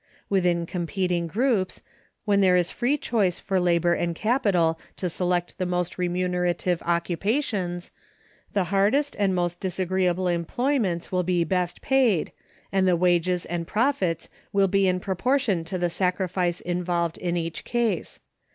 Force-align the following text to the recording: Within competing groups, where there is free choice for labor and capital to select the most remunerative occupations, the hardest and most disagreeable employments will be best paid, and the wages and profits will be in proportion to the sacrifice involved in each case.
Within 0.31 0.65
competing 0.65 1.27
groups, 1.27 1.83
where 2.25 2.35
there 2.35 2.55
is 2.55 2.71
free 2.71 2.97
choice 2.97 3.37
for 3.39 3.59
labor 3.59 3.93
and 3.93 4.15
capital 4.15 4.79
to 4.97 5.11
select 5.11 5.59
the 5.59 5.65
most 5.67 5.99
remunerative 5.99 6.81
occupations, 6.83 7.91
the 8.53 8.63
hardest 8.73 9.15
and 9.19 9.35
most 9.35 9.59
disagreeable 9.59 10.27
employments 10.27 11.11
will 11.11 11.21
be 11.21 11.43
best 11.43 11.83
paid, 11.83 12.31
and 12.71 12.87
the 12.87 12.95
wages 12.97 13.45
and 13.45 13.67
profits 13.67 14.27
will 14.51 14.67
be 14.67 14.87
in 14.87 14.99
proportion 14.99 15.63
to 15.65 15.77
the 15.77 15.87
sacrifice 15.91 16.61
involved 16.61 17.19
in 17.19 17.37
each 17.37 17.63
case. 17.63 18.21